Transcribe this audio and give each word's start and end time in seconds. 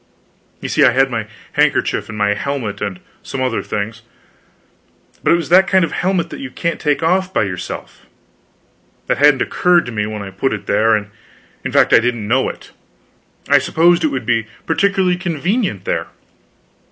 You 0.61 0.67
see 0.67 0.83
I 0.83 0.93
had 0.93 1.11
my 1.11 1.27
handkerchief 1.51 2.09
in 2.09 2.17
my 2.17 2.33
helmet; 2.33 2.81
and 2.81 2.99
some 3.21 3.39
other 3.39 3.61
things; 3.61 4.01
but 5.23 5.31
it 5.31 5.35
was 5.35 5.49
that 5.49 5.67
kind 5.67 5.85
of 5.85 5.91
a 5.91 5.93
helmet 5.93 6.31
that 6.31 6.39
you 6.39 6.49
can't 6.49 6.79
take 6.79 7.03
off 7.03 7.31
by 7.31 7.43
yourself. 7.43 8.07
That 9.05 9.19
hadn't 9.19 9.43
occurred 9.43 9.85
to 9.85 9.91
me 9.91 10.07
when 10.07 10.23
I 10.23 10.31
put 10.31 10.53
it 10.53 10.65
there; 10.65 10.95
and 10.95 11.11
in 11.63 11.71
fact 11.71 11.93
I 11.93 11.99
didn't 11.99 12.27
know 12.27 12.49
it. 12.49 12.71
I 13.47 13.59
supposed 13.59 14.03
it 14.03 14.07
would 14.07 14.25
be 14.25 14.47
particularly 14.65 15.17
convenient 15.17 15.85
there. 15.85 16.07